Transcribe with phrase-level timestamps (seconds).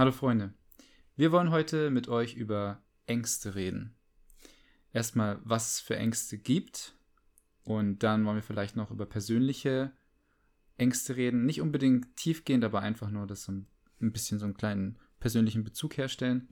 [0.00, 0.54] Hallo Freunde.
[1.14, 3.94] Wir wollen heute mit euch über Ängste reden.
[4.94, 6.94] Erstmal, was es für Ängste gibt.
[7.64, 9.92] Und dann wollen wir vielleicht noch über persönliche
[10.78, 11.44] Ängste reden.
[11.44, 13.66] Nicht unbedingt tiefgehend, aber einfach nur das so ein
[13.98, 16.48] bisschen so einen kleinen persönlichen Bezug herstellen.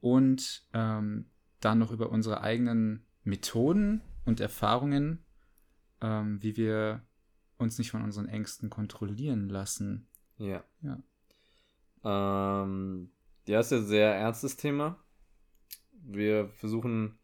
[0.00, 1.26] Und ähm,
[1.60, 5.18] dann noch über unsere eigenen Methoden und Erfahrungen,
[6.00, 7.02] ähm, wie wir
[7.58, 10.08] uns nicht von unseren Ängsten kontrollieren lassen.
[10.38, 10.64] Ja.
[10.80, 11.02] Ja.
[12.04, 13.10] Ähm,
[13.46, 14.98] ja, ist ja ein sehr ernstes Thema.
[15.92, 17.18] Wir versuchen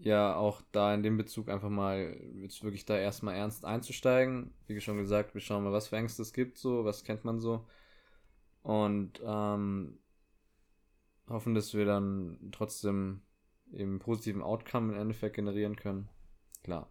[0.00, 4.52] ja auch da in dem Bezug einfach mal jetzt wirklich da erstmal ernst einzusteigen.
[4.66, 7.40] Wie schon gesagt, wir schauen mal, was für Ängste es gibt, so, was kennt man
[7.40, 7.66] so.
[8.62, 9.98] Und ähm,
[11.28, 13.22] hoffen, dass wir dann trotzdem
[13.72, 16.08] eben positiven Outcome im Endeffekt generieren können.
[16.62, 16.90] Klar.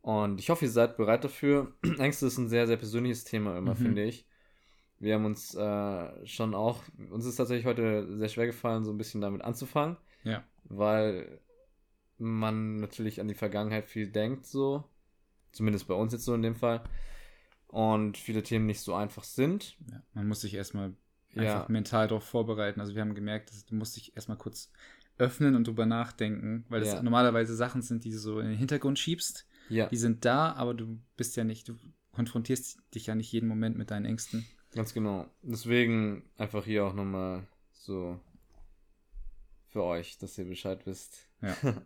[0.00, 1.72] Und ich hoffe, ihr seid bereit dafür.
[1.98, 3.78] Ängste ist ein sehr, sehr persönliches Thema immer, Mhm.
[3.78, 4.27] finde ich.
[5.00, 8.98] Wir haben uns äh, schon auch, uns ist tatsächlich heute sehr schwer gefallen, so ein
[8.98, 10.42] bisschen damit anzufangen, Ja.
[10.64, 11.40] weil
[12.18, 14.84] man natürlich an die Vergangenheit viel denkt, so.
[15.52, 16.82] Zumindest bei uns jetzt so in dem Fall.
[17.68, 19.76] Und viele Themen nicht so einfach sind.
[19.90, 20.02] ja.
[20.14, 20.94] Man muss sich erstmal
[21.32, 21.42] Ja.
[21.54, 22.80] einfach mental darauf vorbereiten.
[22.80, 24.70] Also wir haben gemerkt, dass du musst dich erstmal kurz
[25.16, 27.02] öffnen und drüber nachdenken, weil das Ja.
[27.02, 29.46] normalerweise Sachen sind, die du so in den Hintergrund schiebst.
[29.68, 31.76] Ja, Die sind da, aber du bist ja nicht, du
[32.12, 34.46] konfrontierst dich ja nicht jeden Moment mit deinen Ängsten.
[34.74, 35.26] Ganz genau.
[35.42, 38.18] Deswegen einfach hier auch nochmal so
[39.68, 41.28] für euch, dass ihr Bescheid wisst.
[41.40, 41.56] Ja.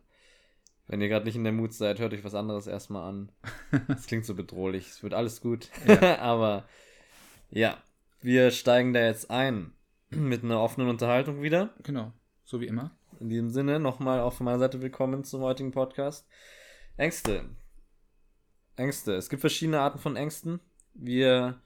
[0.86, 3.33] Wenn ihr gerade nicht in der Mut seid, hört euch was anderes erstmal an.
[3.89, 4.89] Das klingt so bedrohlich.
[4.89, 5.70] Es wird alles gut.
[5.86, 6.19] Ja.
[6.20, 6.69] Aber
[7.50, 7.83] ja,
[8.20, 9.72] wir steigen da jetzt ein
[10.11, 11.74] mit einer offenen Unterhaltung wieder.
[11.83, 12.12] Genau,
[12.44, 12.91] so wie immer.
[13.20, 16.27] In diesem Sinne nochmal auch von meiner Seite willkommen zum heutigen Podcast.
[16.96, 17.44] Ängste.
[18.77, 19.14] Ängste.
[19.14, 20.61] Es gibt verschiedene Arten von Ängsten.
[20.94, 21.61] Wir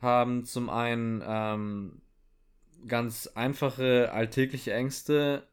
[0.00, 2.02] haben zum einen ähm,
[2.86, 5.48] ganz einfache alltägliche Ängste,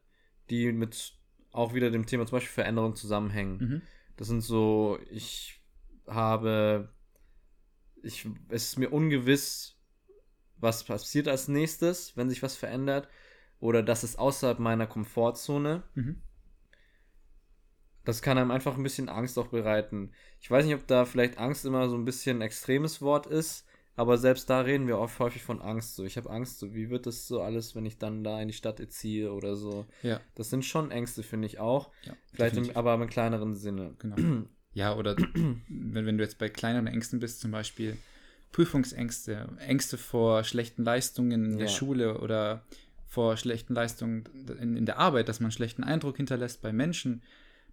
[0.50, 1.14] die mit
[1.52, 3.58] auch wieder dem Thema zum Beispiel Veränderung zusammenhängen.
[3.58, 3.82] Mhm.
[4.16, 5.60] Das sind so, ich
[6.06, 6.92] habe,
[8.02, 9.76] ich, es ist mir ungewiss,
[10.56, 13.08] was passiert als nächstes, wenn sich was verändert,
[13.60, 15.82] oder das ist außerhalb meiner Komfortzone.
[15.94, 16.20] Mhm.
[18.04, 20.12] Das kann einem einfach ein bisschen Angst auch bereiten.
[20.40, 23.66] Ich weiß nicht, ob da vielleicht Angst immer so ein bisschen ein extremes Wort ist,
[23.96, 25.94] aber selbst da reden wir oft häufig von Angst.
[25.94, 28.48] So, ich habe Angst, so, wie wird das so alles, wenn ich dann da in
[28.48, 29.86] die Stadt ziehe oder so.
[30.02, 31.90] Ja, Das sind schon Ängste, finde ich auch.
[32.04, 32.16] ja.
[32.32, 33.94] Vielleicht im, aber im kleineren Sinne.
[33.98, 34.46] Genau.
[34.72, 35.16] Ja, oder
[35.68, 37.96] wenn, wenn du jetzt bei kleineren Ängsten bist, zum Beispiel
[38.52, 41.72] Prüfungsängste, Ängste vor schlechten Leistungen in der Ja.
[41.72, 42.64] Schule oder
[43.06, 44.24] vor schlechten Leistungen
[44.60, 47.22] in, in der Arbeit, dass man schlechten Eindruck hinterlässt bei Menschen.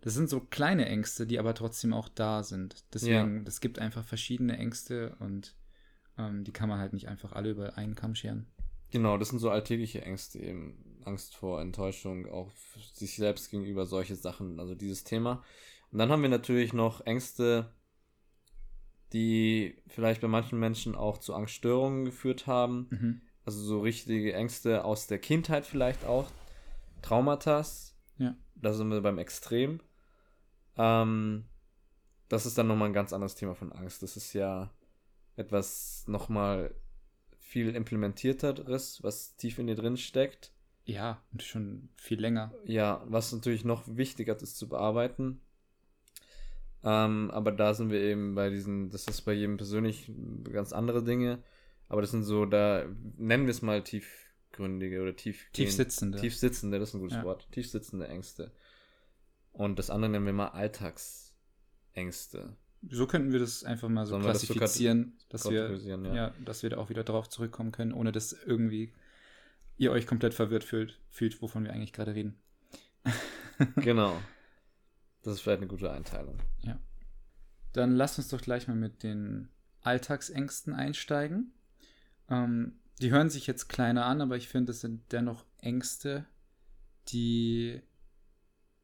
[0.01, 2.83] Das sind so kleine Ängste, die aber trotzdem auch da sind.
[2.93, 5.53] Deswegen, es gibt einfach verschiedene Ängste und
[6.21, 8.47] ähm, die kann man halt nicht einfach alle über einen Kamm scheren.
[8.91, 10.85] Genau, das sind so alltägliche Ängste eben.
[11.03, 12.51] Angst vor Enttäuschung, auch
[12.93, 15.43] sich selbst gegenüber solche Sachen, also dieses Thema.
[15.91, 17.73] Und dann haben wir natürlich noch Ängste,
[19.13, 22.87] die vielleicht bei manchen Menschen auch zu Angststörungen geführt haben.
[22.91, 23.21] Mhm.
[23.45, 26.29] Also so richtige Ängste aus der Kindheit vielleicht auch.
[27.01, 27.65] Traumata.
[28.17, 28.35] Ja.
[28.55, 29.81] Da sind wir beim Extrem.
[30.77, 31.45] Ähm,
[32.29, 34.03] das ist dann nochmal ein ganz anderes Thema von Angst.
[34.03, 34.71] Das ist ja
[35.35, 36.73] etwas nochmal
[37.39, 40.51] viel implementierteres, was tief in dir drin steckt.
[40.85, 42.53] Ja, und schon viel länger.
[42.65, 45.41] Ja, was natürlich noch wichtiger ist zu bearbeiten.
[46.83, 50.11] Ähm, aber da sind wir eben bei diesen, das ist bei jedem persönlich
[50.51, 51.43] ganz andere Dinge.
[51.87, 52.85] Aber das sind so, da
[53.17, 56.19] nennen wir es mal tiefgründige oder tief, Tief sitzende.
[56.19, 57.23] tief sitzende, das ist ein gutes Ja.
[57.25, 57.47] Wort.
[57.51, 58.51] Tief sitzende Ängste.
[59.51, 62.55] Und das andere nennen wir mal Alltagsängste.
[62.89, 66.13] So könnten wir das einfach mal so Sollen wir das so klassifizieren, dass wir, ja.
[66.13, 66.33] ja.
[66.43, 68.91] dass wir da auch wieder drauf zurückkommen können, ohne dass irgendwie
[69.77, 72.39] ihr euch komplett verwirrt fühlt, fühlt wovon wir eigentlich gerade reden.
[73.77, 74.19] genau.
[75.23, 76.37] Das ist vielleicht eine gute Einteilung.
[77.73, 79.49] Dann lasst uns doch gleich mal mit den
[79.81, 81.53] Alltagsängsten einsteigen.
[82.29, 86.25] Ähm, die hören sich jetzt kleiner an, aber ich finde, es sind dennoch Ängste,
[87.09, 87.81] die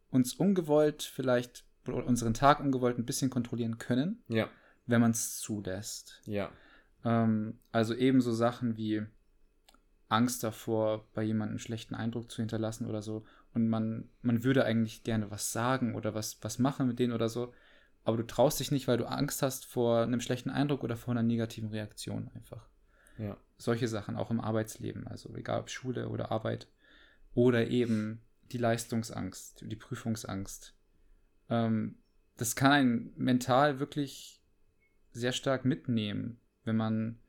[0.09, 4.49] uns ungewollt vielleicht unseren Tag ungewollt ein bisschen kontrollieren können, Ja,
[4.85, 6.21] wenn man es zulässt.
[6.25, 6.51] ja,
[7.05, 9.05] Ähm, also ebenso Sachen wie
[10.09, 13.25] Angst davor, bei jemandem einen schlechten Eindruck zu hinterlassen oder so.
[13.53, 17.29] Und man, man würde eigentlich gerne was sagen oder was, was machen mit denen oder
[17.29, 17.53] so.
[18.03, 21.11] Aber du traust dich nicht, weil du Angst hast vor einem schlechten Eindruck oder vor
[21.13, 22.69] einer negativen Reaktion einfach.
[23.17, 23.35] ja.
[23.57, 26.67] Solche Sachen auch im Arbeitsleben, also egal ob Schule oder Arbeit.
[27.33, 30.73] Oder eben die Leistungsangst, die Prüfungsangst.
[31.49, 31.95] Ähm,
[32.37, 34.41] das kann einen mental wirklich
[35.11, 37.19] sehr stark mitnehmen, wenn man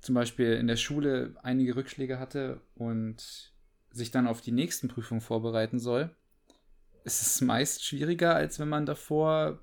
[0.00, 3.52] zum Beispiel in der Schule einige Rückschläge hatte und
[3.90, 6.14] sich dann auf die nächsten Prüfungen vorbereiten soll,
[7.04, 9.60] ist es meist schwieriger, als wenn man davor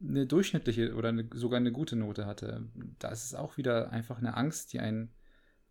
[0.00, 2.68] eine durchschnittliche oder eine, sogar eine gute Note hatte.
[2.98, 5.12] Da ist es auch wieder einfach eine Angst, die einen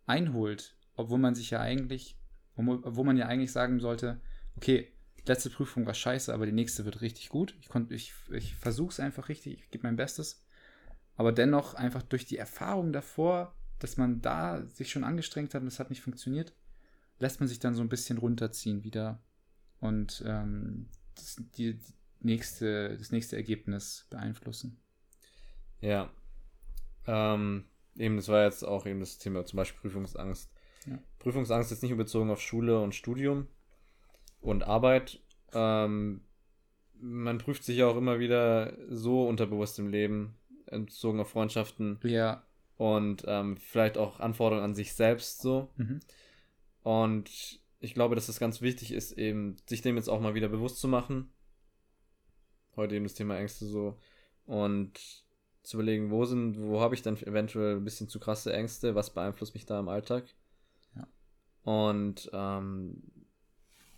[0.06, 2.16] einholt, obwohl man sich ja eigentlich,
[2.56, 4.20] wo man ja eigentlich sagen sollte,
[4.56, 4.92] okay,
[5.26, 7.54] letzte Prüfung war scheiße, aber die nächste wird richtig gut.
[7.60, 10.44] Ich, ich, ich versuche es einfach richtig, ich gebe mein Bestes.
[11.16, 15.68] Aber dennoch einfach durch die Erfahrung davor, dass man da sich schon angestrengt hat und
[15.68, 16.54] es hat nicht funktioniert,
[17.18, 19.22] lässt man sich dann so ein bisschen runterziehen wieder
[19.80, 24.80] und ähm, das, die, die nächste, das nächste Ergebnis beeinflussen.
[25.80, 26.10] Ja.
[27.06, 27.64] Ähm,
[27.96, 30.50] eben, das war jetzt auch eben das Thema, zum Beispiel Prüfungsangst.
[30.86, 30.98] Ja.
[31.18, 33.48] Prüfungsangst ist nicht nur bezogen auf Schule und Studium
[34.42, 35.20] und Arbeit.
[35.52, 36.20] Ähm,
[37.00, 40.34] man prüft sich ja auch immer wieder so unterbewusst im Leben,
[40.66, 41.98] bezogen auf Freundschaften.
[42.02, 42.44] Ja.
[42.76, 45.70] Und ähm, vielleicht auch Anforderungen an sich selbst so.
[45.76, 46.00] Mhm.
[46.82, 50.48] Und ich glaube, dass es ganz wichtig ist, eben sich dem jetzt auch mal wieder
[50.48, 51.30] bewusst zu machen.
[52.76, 53.98] Heute eben das Thema Ängste so.
[54.46, 54.98] Und
[55.62, 59.14] zu überlegen, wo sind, wo habe ich dann eventuell ein bisschen zu krasse Ängste, was
[59.14, 60.24] beeinflusst mich da im Alltag.
[60.96, 61.06] Ja.
[61.62, 63.02] Und ähm,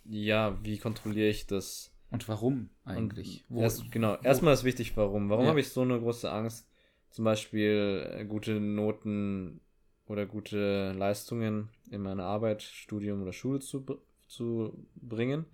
[0.09, 1.91] ja, wie kontrolliere ich das?
[2.11, 3.45] Und warum eigentlich?
[3.49, 4.25] Wo, erst, genau, wo?
[4.25, 5.29] erstmal ist wichtig, warum.
[5.29, 5.49] Warum ja.
[5.49, 6.67] habe ich so eine große Angst,
[7.09, 9.61] zum Beispiel äh, gute Noten
[10.05, 13.83] oder gute Leistungen in meiner Arbeit, Studium oder Schule zu,
[14.27, 15.45] zu bringen?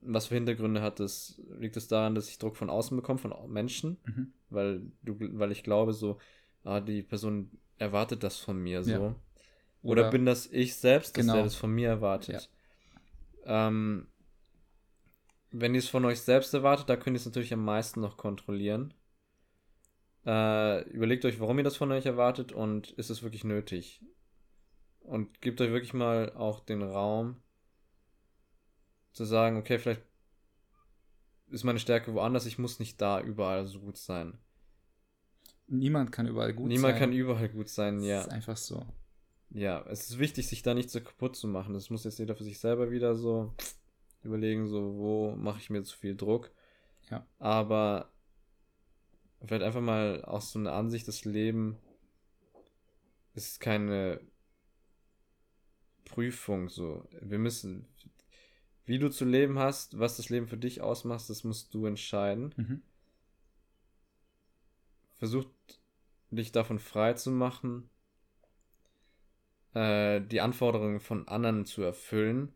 [0.00, 1.40] Was für Hintergründe hat das?
[1.58, 3.96] Liegt es daran, dass ich Druck von außen bekomme, von Menschen?
[4.04, 4.32] Mhm.
[4.50, 6.18] Weil, du, weil ich glaube, so,
[6.62, 8.90] ah, die Person erwartet das von mir so.
[8.90, 8.98] Ja.
[8.98, 11.34] Oder, oder, bin das ich selbst, dass genau.
[11.34, 12.34] der das von mir erwartet?
[12.34, 12.55] Ja.
[13.46, 14.08] Ähm,
[15.50, 18.16] wenn ihr es von euch selbst erwartet, da könnt ihr es natürlich am meisten noch
[18.16, 18.92] kontrollieren.
[20.26, 24.02] Äh, überlegt euch, warum ihr das von euch erwartet und ist es wirklich nötig.
[25.00, 27.36] Und gebt euch wirklich mal auch den Raum
[29.12, 30.02] zu sagen, okay, vielleicht
[31.48, 34.36] ist meine Stärke woanders, ich muss nicht da überall so gut sein.
[35.68, 36.94] Niemand kann überall gut Niemand sein.
[36.94, 38.16] Niemand kann überall gut sein, ja.
[38.16, 38.84] Das ist einfach so.
[39.50, 41.74] Ja, es ist wichtig, sich da nicht so kaputt zu machen.
[41.74, 43.54] Das muss jetzt jeder für sich selber wieder so
[44.22, 46.50] überlegen, so, wo mache ich mir zu viel Druck.
[47.10, 47.26] Ja.
[47.38, 48.10] Aber
[49.44, 51.78] vielleicht einfach mal aus so einer Ansicht, das Leben
[53.34, 54.20] ist keine
[56.04, 57.06] Prüfung so.
[57.20, 57.86] Wir müssen,
[58.84, 62.54] wie du zu leben hast, was das Leben für dich ausmacht, das musst du entscheiden.
[62.56, 62.82] Mhm.
[65.14, 65.46] Versuch
[66.30, 67.88] dich davon frei zu machen,
[69.76, 72.52] äh, die Anforderungen von anderen zu erfüllen.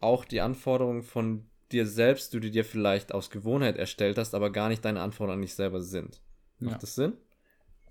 [0.00, 4.50] Auch die Anforderungen von dir selbst, du die dir vielleicht aus Gewohnheit erstellt hast, aber
[4.50, 6.22] gar nicht deine Anforderungen nicht selber sind.
[6.58, 6.78] Macht ja.
[6.78, 7.12] das Sinn?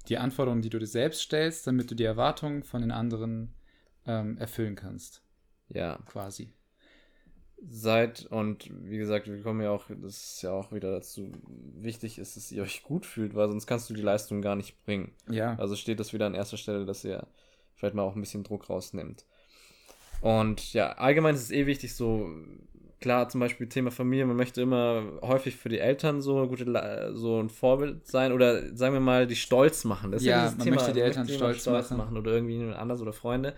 [0.07, 3.53] Die Anforderungen, die du dir selbst stellst, damit du die Erwartungen von den anderen
[4.07, 5.21] ähm, erfüllen kannst.
[5.69, 5.99] Ja.
[6.07, 6.51] Quasi.
[7.69, 11.31] Seid und wie gesagt, wir kommen ja auch, das ist ja auch wieder dazu,
[11.75, 14.83] wichtig ist, dass ihr euch gut fühlt, weil sonst kannst du die Leistung gar nicht
[14.85, 15.13] bringen.
[15.29, 15.55] Ja.
[15.59, 17.27] Also steht das wieder an erster Stelle, dass ihr
[17.79, 19.25] vielleicht mal auch ein bisschen Druck rausnimmt.
[20.21, 22.29] Und ja, allgemein ist es eh wichtig, so
[22.99, 27.41] klar, zum Beispiel Thema Familie, man möchte immer häufig für die Eltern so, gute, so
[27.41, 30.11] ein Vorbild sein oder sagen wir mal, die stolz machen.
[30.11, 31.97] Das ja, ja man Thema, möchte die Eltern stolz, stolz, machen.
[31.97, 32.17] machen.
[32.17, 33.55] oder irgendwie anders oder Freunde.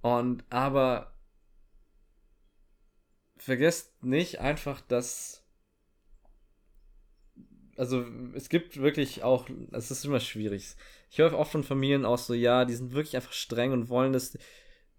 [0.00, 1.12] Und aber
[3.36, 5.44] vergesst nicht einfach, dass
[7.76, 10.74] also es gibt wirklich auch, es ist immer schwierig.
[11.10, 14.12] Ich höre oft von Familien auch so, ja, die sind wirklich einfach streng und wollen,
[14.12, 14.36] dass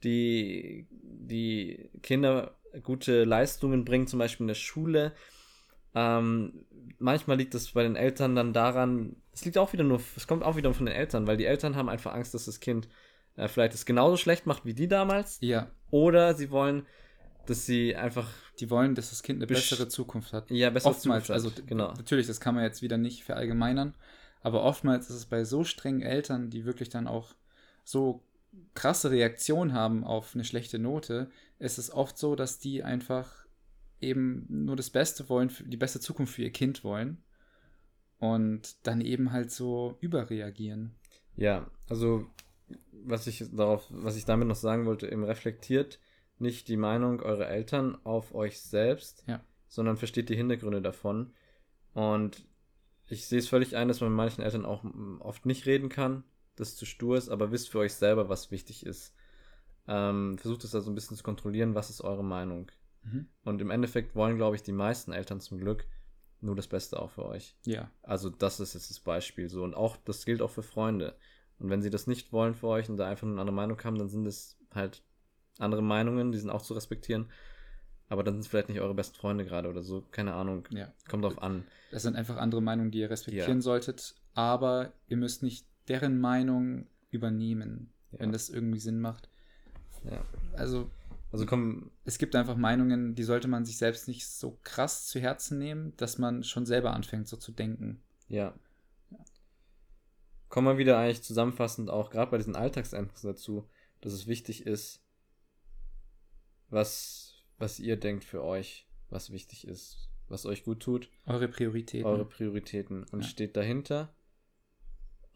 [0.04, 5.14] die, die Kinder gute Leistungen bringen, zum Beispiel in der Schule.
[5.96, 6.66] Ähm,
[6.98, 10.44] manchmal liegt es bei den Eltern dann daran, es liegt auch wieder nur, es kommt
[10.44, 12.88] auch wieder von den Eltern, weil die Eltern haben einfach Angst, dass das Kind
[13.36, 15.38] äh, vielleicht es genauso schlecht macht wie die damals.
[15.42, 15.72] Ja.
[15.92, 16.86] Oder sie wollen,
[17.46, 18.28] dass sie einfach.
[18.60, 20.52] Die wollen, dass das Kind eine bessere Zukunft hat.
[20.52, 21.48] Ja, bessere oftmals, Zukunft.
[21.48, 21.94] Also genau.
[21.94, 23.96] Natürlich, das kann man jetzt wieder nicht verallgemeinern,
[24.42, 27.36] aber oftmals ist es bei so strengen Eltern, die wirklich dann auch
[27.84, 28.24] so
[28.74, 31.30] krasse Reaktion haben auf eine schlechte Note,
[31.60, 33.46] ist es oft so, dass die einfach
[34.02, 37.22] eben nur das Beste wollen, die beste Zukunft für ihr Kind wollen
[38.18, 40.96] und dann eben halt so überreagieren.
[41.36, 42.28] Ja, also
[42.92, 46.00] was ich darauf, was ich damit noch sagen wollte, eben reflektiert
[46.38, 49.42] nicht die Meinung eurer Eltern auf euch selbst, ja.
[49.68, 51.34] sondern versteht die Hintergründe davon.
[51.94, 52.46] Und
[53.10, 54.84] ich sehe es völlig ein, dass man mit manchen Eltern auch
[55.20, 56.24] oft nicht reden kann,
[56.56, 59.14] das zu stur ist, aber wisst für euch selber, was wichtig ist.
[59.88, 62.72] Ähm, versucht es also ein bisschen zu kontrollieren, was ist eure Meinung.
[63.04, 63.28] Mhm.
[63.44, 65.86] Und im Endeffekt wollen, glaube ich, die meisten Eltern zum Glück
[66.42, 67.56] nur das Beste auch für euch.
[67.66, 67.92] Ja.
[68.02, 69.64] Also das ist jetzt das Beispiel so.
[69.64, 71.16] Und auch, das gilt auch für Freunde.
[71.58, 73.84] Und wenn sie das nicht wollen für euch und da einfach nur eine andere Meinung
[73.84, 75.04] haben, dann sind es halt
[75.58, 77.30] andere Meinungen, die sind auch zu respektieren.
[78.10, 80.04] Aber dann sind es vielleicht nicht eure besten Freunde gerade oder so.
[80.12, 80.68] Keine Ahnung.
[80.72, 80.92] Ja.
[81.08, 81.66] Kommt drauf an.
[81.92, 83.62] Das sind einfach andere Meinungen, die ihr respektieren Ja.
[83.62, 88.20] solltet, aber ihr müsst nicht deren Meinung übernehmen, Ja.
[88.22, 89.30] wenn das irgendwie Sinn macht.
[90.04, 90.24] Ja.
[90.54, 90.90] Also
[91.32, 95.20] Also komm, es gibt einfach Meinungen, die sollte man sich selbst nicht so krass zu
[95.20, 98.02] Herzen nehmen, dass man schon selber anfängt, so zu denken.
[98.28, 98.54] ja.
[100.50, 103.70] Kommen wir wieder eigentlich zusammenfassend auch gerade bei diesen Alltagsängsten dazu,
[104.02, 105.00] dass es wichtig ist,
[106.72, 107.29] was,
[107.60, 111.10] was ihr denkt für euch, was wichtig ist, was euch gut tut.
[111.26, 112.06] Eure Prioritäten.
[112.08, 113.28] eure Prioritäten und Ja.
[113.28, 114.14] steht dahinter.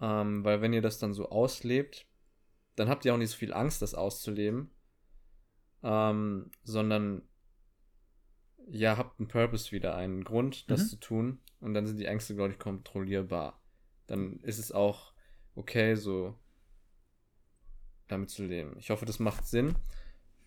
[0.01, 2.05] Ähm, weil wenn ihr das dann so auslebt,
[2.75, 4.71] dann habt ihr auch nicht so viel Angst, das auszuleben,
[5.83, 7.21] ähm, sondern
[8.69, 10.87] ja, habt einen Purpose wieder, einen Grund, das Mhm.
[10.87, 13.61] zu tun und dann sind die Ängste, glaube ich, kontrollierbar.
[14.07, 15.13] Dann ist es auch
[15.55, 16.37] okay, so
[18.07, 18.75] damit zu leben.
[18.79, 19.75] Ich hoffe, das macht Sinn.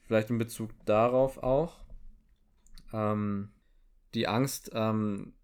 [0.06, 1.84] Vielleicht in Bezug darauf auch.
[2.92, 3.52] Ähm,
[4.14, 5.34] die Angst, ähm,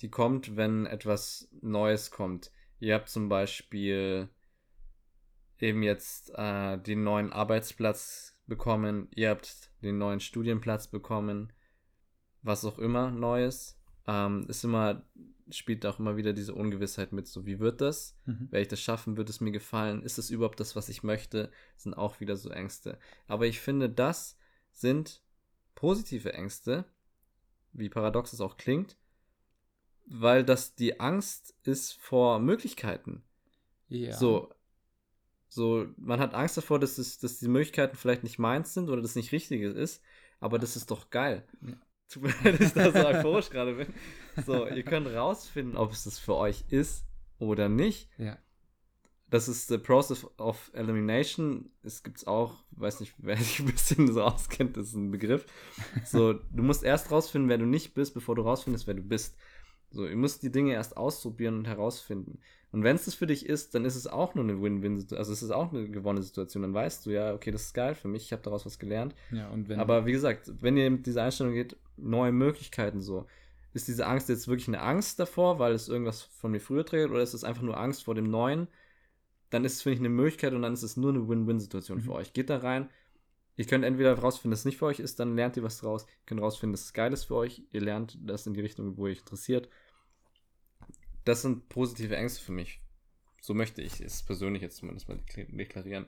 [0.00, 2.52] die kommt, wenn etwas Neues kommt.
[2.78, 4.28] Ihr habt zum Beispiel
[5.58, 11.52] eben jetzt äh, den neuen Arbeitsplatz bekommen, ihr habt den neuen Studienplatz bekommen,
[12.42, 13.80] was auch immer Neues.
[14.06, 15.02] Ähm, ist immer,
[15.50, 18.16] spielt auch immer wieder diese Ungewissheit mit, so wie wird das?
[18.24, 18.48] Mhm.
[18.50, 19.16] Werde ich das schaffen?
[19.16, 20.02] Wird es mir gefallen?
[20.02, 21.50] Ist es überhaupt das, was ich möchte?
[21.76, 22.98] Sind auch wieder so Ängste.
[23.26, 24.38] Aber ich finde, das
[24.72, 25.22] sind
[25.74, 26.84] positive Ängste,
[27.72, 28.96] wie paradox es auch klingt,
[30.06, 33.22] weil das die Angst ist vor Möglichkeiten.
[33.88, 34.12] Ja.
[34.14, 34.52] So,
[35.48, 39.02] so, man hat Angst davor, dass, es, dass die Möglichkeiten vielleicht nicht meins sind oder
[39.02, 40.02] das nicht Richtiges ist,
[40.40, 41.46] aber das ist doch geil.
[41.60, 41.74] Ja.
[42.12, 43.86] Tut mir leid, dass ich da so euphorisch gerade bin.
[44.44, 47.06] So, ihr könnt rausfinden, ob es das für euch ist
[47.38, 48.10] oder nicht.
[48.18, 48.36] Ja.
[49.30, 51.70] Das ist the process of elimination.
[51.82, 55.46] Es gibt's auch, weiß nicht, wer sich ein bisschen so auskennt, das ist ein Begriff.
[56.04, 59.38] So, du musst erst rausfinden, wer du nicht bist, bevor du rausfindest, wer du bist.
[59.92, 62.38] So, ihr müsst die Dinge erst ausprobieren und herausfinden.
[62.72, 65.18] Und wenn es das für dich ist, dann ist es auch nur eine Win-Win-Situation.
[65.18, 66.62] Also es ist auch eine gewonnene Situation.
[66.62, 69.14] Dann weißt du ja, okay, das ist geil für mich, ich habe daraus was gelernt.
[69.30, 69.78] ja, und wenn.
[69.78, 73.26] Aber wie gesagt, wenn ihr mit dieser Einstellung geht, neue Möglichkeiten so.
[73.74, 77.10] Ist diese Angst jetzt wirklich eine Angst davor, weil es irgendwas von mir früher trägt,
[77.10, 78.68] oder ist es einfach nur Angst vor dem Neuen?
[79.50, 82.02] Dann ist es, finde ich, eine Möglichkeit und dann ist es nur eine Win-Win-Situation Mhm.
[82.02, 82.32] für euch.
[82.32, 82.88] Geht da rein.
[83.56, 86.04] Ihr könnt entweder rausfinden, dass es nicht für euch ist, dann lernt ihr was draus.
[86.04, 87.62] Ihr könnt rausfinden, dass es geil ist für euch.
[87.70, 89.68] Ihr lernt das in die Richtung, wo ihr euch interessiert.
[91.24, 92.80] Das sind positive Ängste für mich.
[93.40, 96.06] So möchte ich es persönlich jetzt zumindest mal dekla- deklarieren.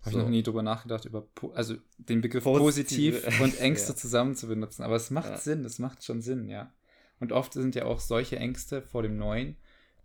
[0.00, 0.18] Habe So.
[0.18, 3.96] ich noch nie drüber nachgedacht, über also den Begriff Positive positiv und Ängste Ja.
[3.96, 4.82] zusammen zu benutzen.
[4.82, 5.36] Aber es macht Ja.
[5.38, 6.72] Sinn, es macht schon Sinn, ja.
[7.20, 9.56] Und oft sind ja auch solche Ängste vor dem Neuen.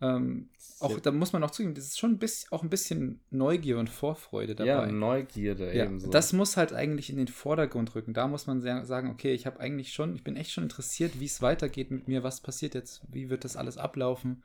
[0.02, 3.20] Ähm, auch da muss man auch zugeben, das ist schon ein bisschen, auch ein bisschen
[3.32, 4.68] Neugier und Vorfreude dabei.
[4.70, 6.10] Ja, Neugierde Ja, ebenso.
[6.10, 8.14] das muss halt eigentlich in den Vordergrund rücken.
[8.14, 11.20] Da muss man sa- sagen, okay, ich habe eigentlich schon, ich bin echt schon interessiert,
[11.20, 14.42] wie es weitergeht mit mir, was passiert jetzt, wie wird das alles ablaufen.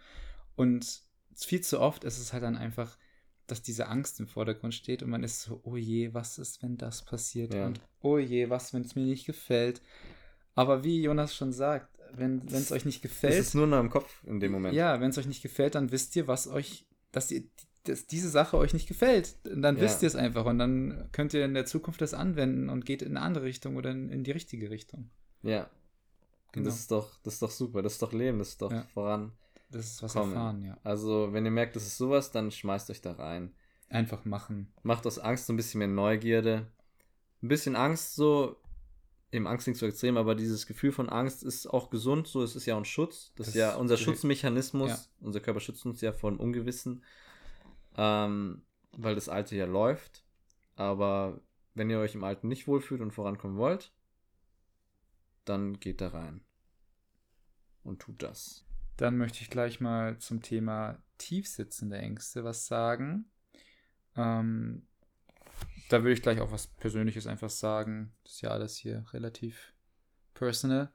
[0.56, 1.02] Und
[1.36, 2.96] viel zu oft ist es halt dann einfach,
[3.46, 6.76] dass diese Angst im Vordergrund steht und man ist so, oh je, was ist, wenn
[6.78, 7.54] das passiert?
[7.54, 7.66] Ja.
[7.66, 9.82] Und oh je, was, wenn es mir nicht gefällt?
[10.54, 14.22] Aber wie Jonas schon sagt, wenn es euch nicht gefällt, ist nur noch im Kopf
[14.24, 14.74] in dem Moment.
[14.74, 17.42] ja, wenn es euch nicht gefällt, dann wisst ihr, was euch, dass, ihr,
[17.84, 19.34] dass diese Sache euch nicht gefällt.
[19.44, 19.82] Und Dann Ja.
[19.82, 23.02] wisst ihr es einfach und dann könnt ihr in der Zukunft das anwenden und geht
[23.02, 25.10] in eine andere Richtung oder in, in die richtige Richtung.
[25.42, 25.62] Ja.
[25.64, 26.66] Und Genau.
[26.66, 28.82] Das ist doch, das ist doch super, das ist doch Leben, das ist doch Ja.
[28.94, 29.32] voran.
[29.70, 30.32] Das ist was Kommen.
[30.32, 30.78] erfahren, ja.
[30.84, 33.52] Also, wenn ihr merkt, das ist sowas, dann schmeißt euch da rein.
[33.88, 34.72] Einfach machen.
[34.84, 36.66] Macht aus Angst so ein bisschen mehr Neugierde.
[37.42, 38.56] Ein bisschen Angst, so,
[39.34, 42.56] eben Angst klingt so extrem, aber dieses Gefühl von Angst ist auch gesund, so, es
[42.56, 43.32] ist ja ein Schutz.
[43.36, 44.90] Das, ist Das ja unser Schutzmechanismus.
[44.90, 44.98] Ja.
[45.20, 47.02] Unser Körper schützt uns ja vor dem Ungewissen.
[47.96, 48.62] Ähm,
[48.92, 50.24] weil das Alte ja läuft.
[50.76, 51.40] Aber
[51.74, 53.92] wenn ihr euch im Alten nicht wohlfühlt und vorankommen wollt,
[55.44, 56.40] dann geht da rein.
[57.82, 58.64] Und tut das.
[58.96, 63.26] Dann möchte ich gleich mal zum Thema tiefsitzende Ängste was sagen.
[64.16, 64.86] Ähm,
[65.88, 68.12] da würde ich gleich auch was Persönliches einfach sagen.
[68.24, 69.74] Das ist ja alles hier relativ
[70.32, 70.92] personal.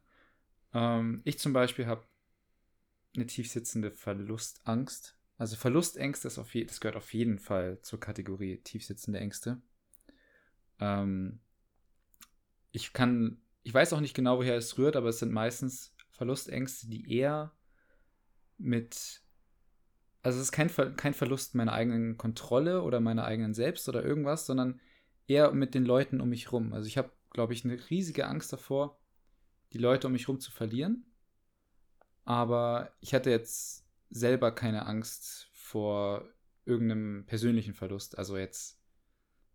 [0.74, 2.06] Ähm, ich zum Beispiel habe
[3.16, 5.18] eine tiefsitzende Verlustangst.
[5.38, 9.62] Also Verlustängste ist auf je das gehört auf jeden Fall zur Kategorie tiefsitzende Ängste.
[10.80, 11.40] Ähm,
[12.72, 16.88] ich kann, ich weiß auch nicht genau, woher es rührt, aber es sind meistens Verlustängste,
[16.88, 17.54] die eher
[18.58, 19.22] mit,
[20.22, 24.04] also es ist kein, Ver kein Verlust meiner eigenen Kontrolle oder meiner eigenen Selbst oder
[24.04, 24.80] irgendwas, sondern
[25.28, 26.74] eher mit den Leuten um mich rum.
[26.74, 29.00] Also ich habe, glaube ich, eine riesige Angst davor,
[29.74, 31.06] die Leute um mich rum zu verlieren.
[32.26, 36.28] Aber ich hatte jetzt selber keine Angst vor
[36.66, 38.18] irgendeinem persönlichen Verlust.
[38.18, 38.80] Also jetzt,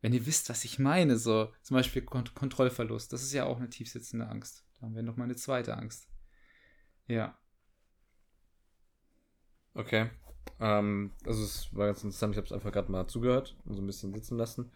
[0.01, 3.59] wenn ihr wisst, was ich meine, so zum Beispiel Kont Kontrollverlust, das ist ja auch
[3.59, 4.65] eine tiefsitzende Angst.
[4.75, 6.09] Da haben wir nochmal eine zweite Angst.
[7.07, 7.39] Ja.
[9.75, 10.11] Okay.
[10.61, 13.83] Ähm, also es war ganz interessant, ich habe es einfach gerade mal zugehört und so
[13.83, 14.71] ein bisschen sitzen lassen.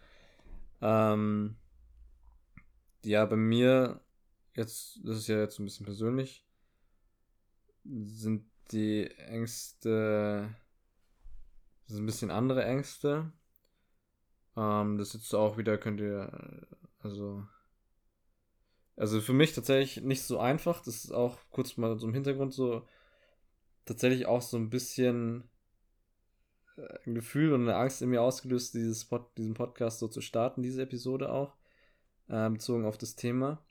[0.81, 1.55] Ähm,
[3.03, 4.01] ja, bei mir,
[4.55, 6.45] jetzt, das ist ja jetzt ein bisschen persönlich,
[7.85, 10.55] sind die Ängste,
[11.87, 13.31] das sind ein bisschen andere Ängste.
[14.55, 16.67] Ähm, das jetzt auch wieder, könnt ihr,
[16.99, 17.47] also,
[18.95, 20.83] also für mich tatsächlich nicht so einfach.
[20.83, 22.85] Das ist auch kurz mal so im Hintergrund so,
[23.85, 25.49] tatsächlich auch so ein bisschen
[27.05, 30.61] ein Gefühl und eine Angst in mir ausgelöst, dieses Pod, diesen Podcast so zu starten,
[30.61, 31.55] diese Episode auch,
[32.27, 33.63] äh, bezogen auf das Thema.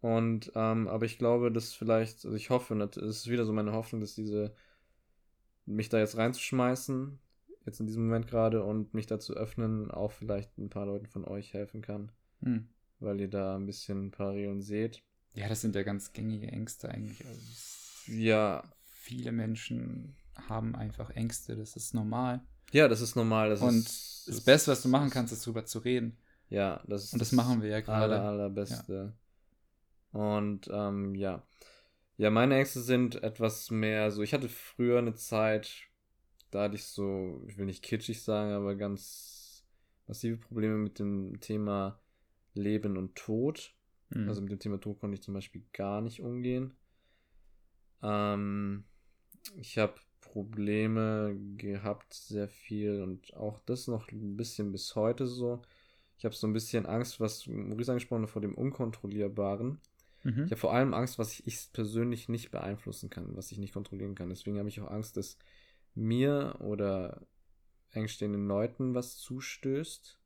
[0.00, 3.52] Und, ähm, aber ich glaube, dass vielleicht, also ich hoffe, und das ist wieder so
[3.52, 4.54] meine Hoffnung, dass diese,
[5.64, 7.18] mich da jetzt reinzuschmeißen,
[7.64, 11.24] jetzt in diesem Moment gerade und mich dazu öffnen, auch vielleicht ein paar Leuten von
[11.24, 12.10] euch helfen kann.
[12.42, 12.68] Hm.
[12.98, 15.02] Weil ihr da ein bisschen Parallelen seht.
[15.34, 17.24] Ja, das sind ja ganz gängige Ängste eigentlich.
[17.24, 17.40] Also
[18.12, 18.64] ja.
[19.04, 20.14] Viele Menschen
[20.48, 22.40] haben einfach Ängste, das ist normal.
[22.72, 23.50] Ja, das ist normal.
[23.50, 26.16] Das und ist, das, das Beste, was du machen kannst, ist drüber zu reden.
[26.48, 28.14] Ja, das ist Und das machen wir ja gerade.
[28.14, 29.14] Aller, allerbeste.
[30.12, 30.20] Ja.
[30.20, 31.46] Und ähm, ja.
[32.16, 34.22] Ja, meine Ängste sind etwas mehr so.
[34.22, 35.88] Ich hatte früher eine Zeit,
[36.50, 39.64] da hatte ich so, ich will nicht kitschig sagen, aber ganz
[40.06, 42.00] massive Probleme mit dem Thema
[42.54, 43.74] Leben und Tod.
[44.10, 44.28] Mhm.
[44.28, 46.76] Also mit dem Thema Tod konnte ich zum Beispiel gar nicht umgehen.
[48.02, 48.84] Ähm,
[49.56, 49.94] ich habe
[50.32, 55.60] Probleme gehabt, sehr viel und auch das noch ein bisschen bis heute so.
[56.16, 59.78] Ich habe so ein bisschen Angst, was Maurice angesprochen hat, vor dem Unkontrollierbaren.
[60.22, 60.44] Mhm.
[60.44, 63.74] Ich habe vor allem Angst, was ich, ich persönlich nicht beeinflussen kann, was ich nicht
[63.74, 64.30] kontrollieren kann.
[64.30, 65.36] Deswegen habe ich auch Angst, dass
[65.94, 67.26] mir oder
[67.90, 70.18] engstehenden Leuten was zustößt.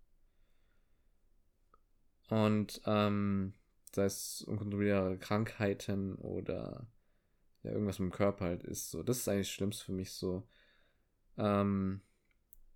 [2.28, 3.54] Und ähm,
[3.92, 6.86] sei es unkontrollierbare Krankheiten oder
[7.66, 8.90] ja, irgendwas mit dem Körper halt ist.
[8.90, 10.46] So, das ist eigentlich das Schlimmste für mich so.
[11.36, 12.00] Ähm,